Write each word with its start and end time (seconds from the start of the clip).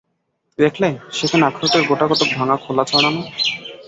দেখলে, 0.59 0.87
সেখানে 1.11 1.43
আখরোটের 1.45 1.83
গোটাকতক 1.89 2.29
ভাঙা 2.37 2.55
খোলা 2.57 2.83
ছড়ানো। 2.85 3.21